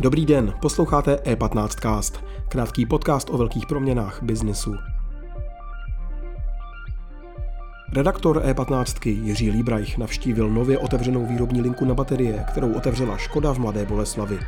[0.00, 4.74] Dobrý den, posloucháte E15cast, krátký podcast o velkých proměnách biznesu.
[7.92, 13.58] Redaktor E15 Jiří Líbrajch navštívil nově otevřenou výrobní linku na baterie, kterou otevřela Škoda v
[13.58, 14.38] Mladé Boleslavi.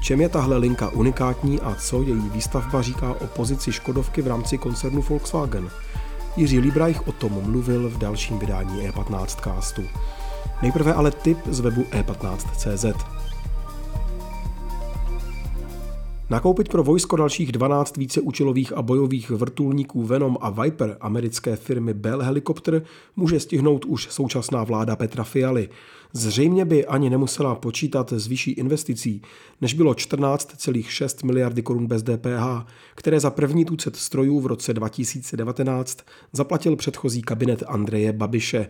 [0.00, 4.58] Čem je tahle linka unikátní a co její výstavba říká o pozici Škodovky v rámci
[4.58, 5.70] koncernu Volkswagen?
[6.36, 9.82] Jiří Líbrajch o tom mluvil v dalším vydání E15 castu.
[10.62, 12.84] Nejprve ale tip z webu e15.cz.
[16.30, 22.22] Nakoupit pro vojsko dalších 12 víceúčelových a bojových vrtulníků Venom a Viper americké firmy Bell
[22.22, 22.82] Helicopter
[23.16, 25.68] může stihnout už současná vláda Petra Fialy.
[26.12, 29.22] Zřejmě by ani nemusela počítat s vyšší investicí,
[29.60, 35.98] než bylo 14,6 miliardy korun bez DPH, které za první tucet strojů v roce 2019
[36.32, 38.68] zaplatil předchozí kabinet Andreje Babiše.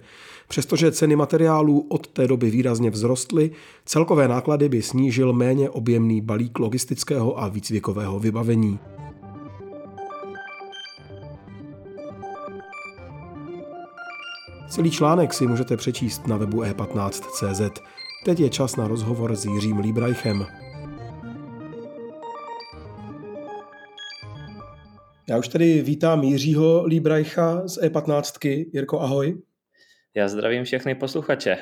[0.49, 3.51] Přestože ceny materiálů od té doby výrazně vzrostly,
[3.87, 8.79] celkové náklady by snížil méně objemný balík logistického a výcvikového vybavení.
[14.69, 17.81] Celý článek si můžete přečíst na webu e15.cz.
[18.25, 20.47] Teď je čas na rozhovor s Jiřím Líbrajchem.
[25.29, 28.67] Já už tady vítám Jiřího Líbrajcha z E15.
[28.73, 29.43] Jirko, ahoj.
[30.15, 31.57] Já zdravím všechny posluchače.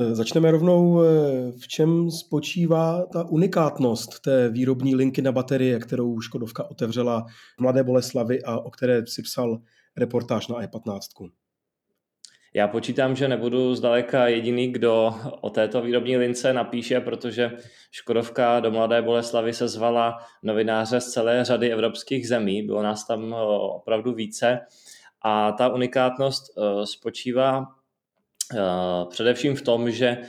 [0.00, 1.06] E, začneme rovnou, e,
[1.52, 7.26] v čem spočívá ta unikátnost té výrobní linky na baterie, kterou Škodovka otevřela
[7.58, 9.58] v Mladé Boleslavi a o které si psal
[9.96, 11.30] reportáž na E15.
[12.54, 17.50] Já počítám, že nebudu zdaleka jediný, kdo o této výrobní lince napíše, protože
[17.90, 23.32] Škodovka do Mladé Boleslavy se zvala novináře z celé řady evropských zemí, bylo nás tam
[23.76, 24.60] opravdu více
[25.22, 27.79] a ta unikátnost eh, spočívá eh,
[29.10, 30.26] především v tom, že eh,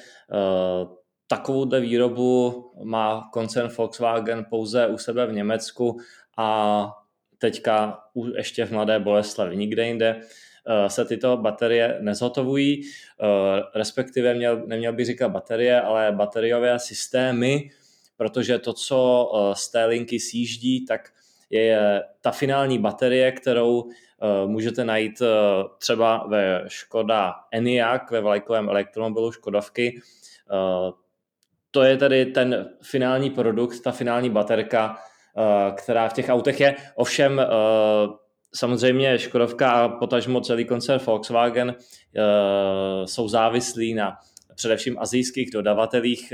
[1.27, 5.99] takovouhle výrobu má koncern Volkswagen pouze u sebe v Německu
[6.37, 6.91] a
[7.37, 7.99] teďka
[8.37, 9.57] ještě v Mladé Boleslavi.
[9.57, 10.21] Nikde jinde
[10.87, 12.81] se tyto baterie nezhotovují,
[13.75, 17.69] respektive měl, neměl bych říkat baterie, ale bateriové systémy,
[18.17, 21.09] protože to, co z té linky sjíždí, tak
[21.49, 24.10] je ta finální baterie, kterou Eh,
[24.45, 25.25] můžete najít eh,
[25.77, 30.01] třeba ve Škoda Enyaq, ve vlajkovém elektromobilu Škodovky.
[30.51, 30.91] Eh,
[31.71, 34.97] to je tedy ten finální produkt, ta finální baterka,
[35.75, 36.75] která v těch autech je.
[36.95, 37.41] Ovšem
[38.53, 41.75] samozřejmě Škodovka a potažmo celý koncern Volkswagen
[43.05, 44.17] jsou závislí na
[44.55, 46.33] především azijských dodavatelích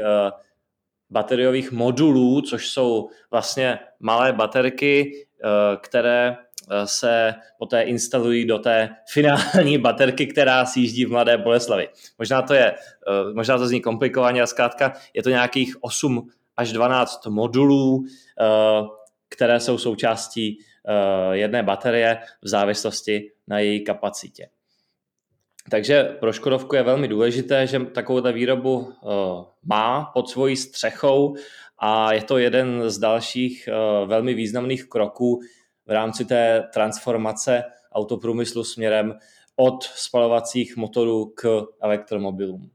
[1.10, 5.26] bateriových modulů, což jsou vlastně malé baterky,
[5.82, 11.90] které Eh, se poté instalují do té finální baterky, která sjíždí v Mladé Boleslavi.
[12.20, 16.74] Možná to je, eh, možná to zní komplikovaně a zkrátka je to nějakých 8 až
[16.74, 18.44] 12 modulů, eh,
[19.30, 20.60] které jsou součástí
[21.32, 24.50] jedné baterie v závislosti na její kapacitě.
[25.70, 28.94] Takže pro Škodovku je velmi důležité, že takovou výrobu
[29.64, 31.36] má pod svojí střechou
[31.80, 33.70] a je to jeden z dalších
[34.06, 35.40] velmi významných kroků,
[35.88, 39.14] v rámci té transformace autoprůmyslu směrem
[39.56, 42.72] od spalovacích motorů k elektromobilům.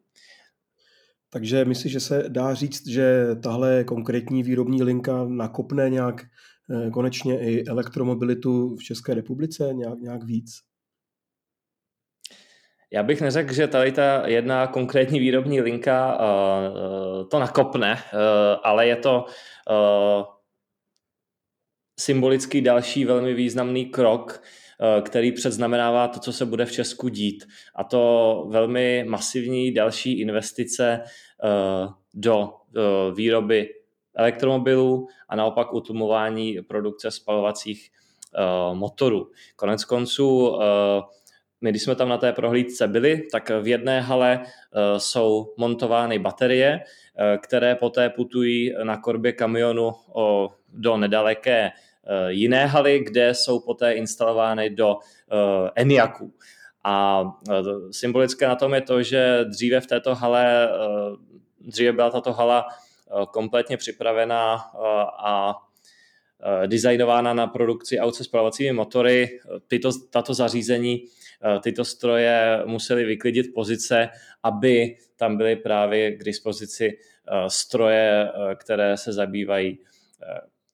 [1.31, 7.41] Takže myslíš, že se dá říct, že tahle konkrétní výrobní linka nakopne nějak eh, konečně
[7.41, 10.51] i elektromobilitu v České republice nějak, nějak víc?
[12.93, 17.99] Já bych neřekl, že tady ta jedna konkrétní výrobní linka uh, to nakopne, uh,
[18.63, 19.25] ale je to
[19.71, 20.25] uh,
[22.03, 27.45] symbolický další velmi významný krok, eh, který předznamenává to, co se bude v Česku dít.
[27.75, 32.81] A to velmi masivní další investice eh, do eh,
[33.15, 33.69] výroby
[34.15, 37.91] elektromobilů a naopak utlumování produkce spalovacích
[38.73, 39.31] motorů.
[39.57, 40.59] Konec konců,
[41.61, 44.45] my když jsme tam na té prohlídce byli, tak v jedné hale
[44.97, 46.81] jsou montovány baterie,
[47.43, 49.93] které poté putují na korbě kamionu
[50.73, 51.71] do nedaleké
[52.29, 56.35] jiné haly, kde jsou poté instalovány do eh, ENIACů.
[56.85, 57.55] A eh,
[57.91, 60.69] symbolické na tom je to, že dříve v této hale,
[61.61, 62.67] dříve byla tato hala
[63.31, 64.55] kompletně připravená
[65.19, 65.55] a
[66.67, 69.41] designována na produkci aut se spalovacími motory.
[69.69, 71.05] Tyto, tato zařízení,
[71.63, 74.09] tyto stroje musely vyklidit pozice,
[74.43, 76.99] aby tam byly právě k dispozici
[77.49, 79.79] stroje, které se zabývají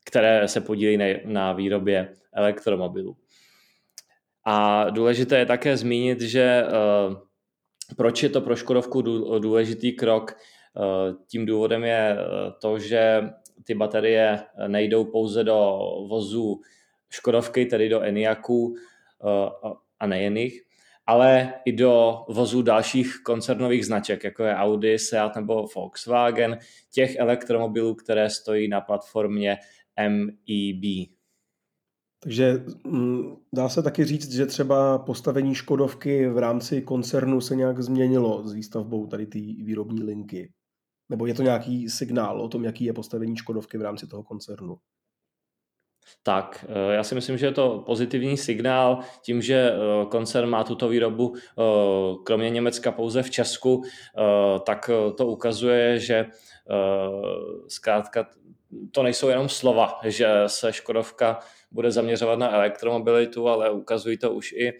[0.08, 3.16] které se podílí na výrobě elektromobilů.
[4.44, 6.64] A důležité je také zmínit, že
[7.96, 9.02] proč je to pro Škodovku
[9.38, 10.36] důležitý krok.
[11.26, 12.16] Tím důvodem je
[12.60, 13.22] to, že
[13.64, 15.78] ty baterie nejdou pouze do
[16.08, 16.60] vozů
[17.10, 18.74] Škodovky, tedy do Eniaků
[20.00, 20.62] a nejen jich,
[21.06, 26.58] ale i do vozů dalších koncernových značek, jako je Audi, Seat nebo Volkswagen,
[26.92, 29.56] těch elektromobilů, které stojí na platformě
[29.98, 31.08] MEB.
[32.20, 37.82] Takže mm, dá se taky říct, že třeba postavení Škodovky v rámci koncernu se nějak
[37.82, 40.52] změnilo s výstavbou tady té výrobní linky?
[41.10, 44.78] Nebo je to nějaký signál o tom, jaký je postavení Škodovky v rámci toho koncernu?
[46.22, 50.64] Tak, eh, já si myslím, že je to pozitivní signál tím, že eh, koncern má
[50.64, 51.62] tuto výrobu eh,
[52.24, 53.84] kromě Německa pouze v Česku,
[54.66, 56.26] tak to ukazuje, že
[57.68, 58.26] zkrátka
[58.92, 61.38] to nejsou jenom slova, že se Škodovka
[61.70, 64.72] bude zaměřovat na elektromobilitu, ale ukazují to už i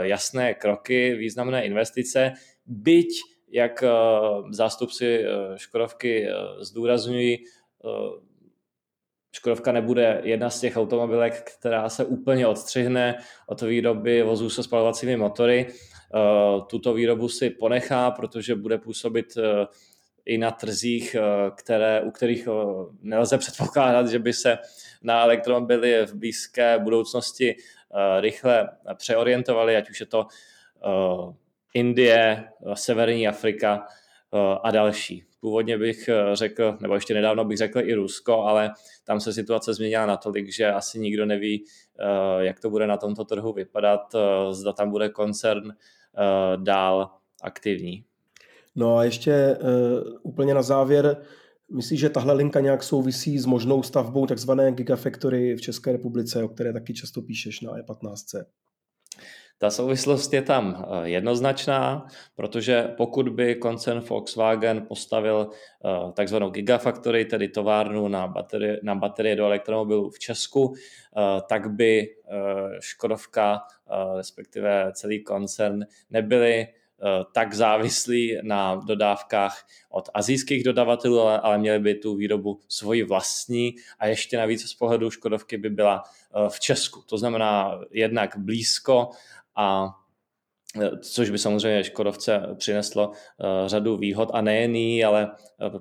[0.00, 2.32] jasné kroky, významné investice,
[2.66, 3.08] byť
[3.52, 3.84] jak
[4.50, 5.24] zástupci
[5.56, 6.28] Škodovky
[6.60, 7.38] zdůrazňují,
[9.32, 15.16] Škodovka nebude jedna z těch automobilek, která se úplně odstřihne od výroby vozů se spalovacími
[15.16, 15.66] motory.
[16.14, 19.66] Eh, tuto výrobu si ponechá, protože bude působit eh,
[20.24, 22.48] i na trzích, eh, které, u kterých
[23.02, 24.58] nelze předpokládat, že by se
[25.02, 27.56] na elektromobily v blízké budoucnosti
[28.20, 30.26] rychle přeorientovali, ať už je to
[31.74, 33.86] Indie, Severní Afrika
[34.62, 35.30] a další.
[35.40, 38.70] Původně bych eh, řekl, nebo ještě nedávno bych řekl i Rusko, ale
[39.04, 41.64] tam se situace změnila natolik, že asi nikdo neví,
[41.98, 45.72] eh, jak to bude na tomto trhu vypadat, eh, zda tam bude koncern
[46.56, 47.10] dál
[47.42, 48.04] aktivní.
[48.80, 49.58] No a ještě
[50.22, 51.16] úplně na závěr,
[51.72, 56.48] myslíš, že tahle linka nějak souvisí s možnou stavbou takzvané Gigafactory v České republice, o
[56.48, 58.44] které taky často píšeš na E15?
[59.58, 62.06] Ta souvislost je tam eh, jednoznačná,
[62.36, 69.36] protože pokud by koncern Volkswagen postavil eh, takzvanou Gigafactory, tedy továrnu na baterie, na baterie
[69.36, 70.74] do elektromobilů v Česku,
[71.48, 72.08] tak by
[72.80, 73.60] Škodovka,
[74.16, 76.66] respektive celý koncern, nebyly
[77.32, 84.06] tak závislí na dodávkách od azijských dodavatelů, ale měli by tu výrobu svoji vlastní a
[84.06, 86.02] ještě navíc z pohledu Škodovky by byla
[86.48, 87.02] v Česku.
[87.06, 89.10] To znamená jednak blízko
[89.56, 89.88] a
[90.80, 93.12] e, což by samozřejmě Škodovce přineslo
[93.66, 95.30] řadu výhod a nejen jí, ale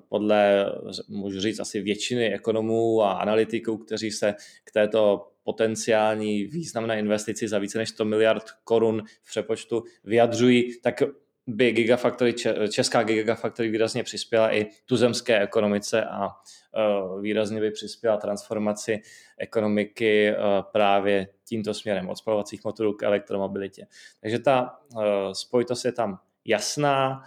[0.09, 0.71] podle,
[1.09, 7.59] můžu říct, asi většiny ekonomů a analytiků, kteří se k této potenciální významné investici za
[7.59, 11.03] více než 100 miliard korun v přepočtu vyjadřují, tak
[11.47, 12.33] by Gigafactory,
[12.71, 16.31] česká Gigafactory výrazně přispěla i tuzemské ekonomice a e,
[17.21, 19.01] výrazně by přispěla transformaci
[19.37, 20.35] ekonomiky e,
[20.71, 23.87] právě tímto směrem od spalovacích motorů k elektromobilitě.
[24.21, 27.23] Takže ta e, spojitost je tam jasná,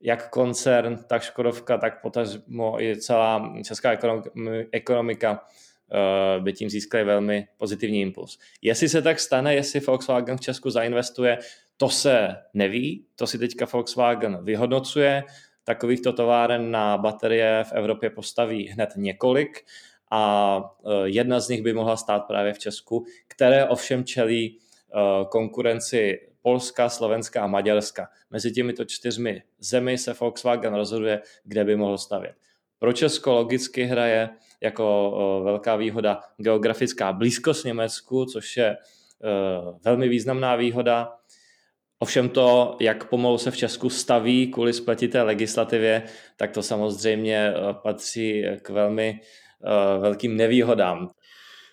[0.00, 3.90] jak koncern, tak Škodovka, tak potažmo i celá česká
[4.72, 5.44] ekonomika
[6.38, 8.38] by tím získali velmi pozitivní impuls.
[8.62, 11.38] Jestli se tak stane, jestli Volkswagen v Česku zainvestuje,
[11.76, 15.24] to se neví, to si teďka Volkswagen vyhodnocuje.
[15.64, 19.64] Takovýchto továren na baterie v Evropě postaví hned několik
[20.10, 24.58] a e, jedna z nich by mohla stát právě v Česku, které ovšem čelí e,
[25.28, 28.08] konkurenci Polska, Slovenska a Maďarska.
[28.30, 32.34] Mezi těmito čtyřmi zemi se Volkswagen rozhoduje, kde by mohl stavět.
[32.78, 34.28] Pro Česko logicky hraje
[34.62, 38.76] jako e, velká výhoda geografická blízkost Německu, což je
[39.84, 41.12] velmi významná výhoda.
[42.02, 46.02] Ovšem to, jak pomalu se v Česku staví kvůli spletité legislativě,
[46.36, 49.20] tak to samozřejmě eh, patří k velmi
[49.64, 51.10] uh, velkým nevýhodám.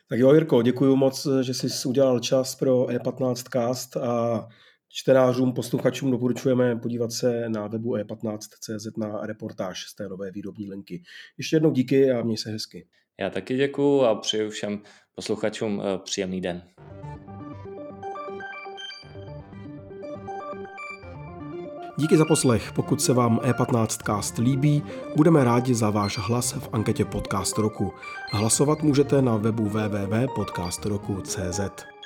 [0.09, 4.47] Tak jo, Jirko, děkuji moc, že jsi udělal čas pro E15 Cast a
[4.89, 11.03] čtenářům, posluchačům doporučujeme podívat se na webu e15.cz na reportáž z té nové výrobní linky.
[11.37, 12.87] Ještě jednou díky a měj se hezky.
[13.19, 14.81] Já taky děkuji a přeju všem
[15.15, 16.61] posluchačům eh, příjemný den.
[21.97, 22.71] Díky za poslech.
[22.71, 24.83] Pokud se vám E15 Cast líbí,
[25.15, 27.93] budeme rádi za váš hlas v anketě Podcast roku.
[28.31, 31.98] Hlasovat můžete na webu www.podcastroku.cz.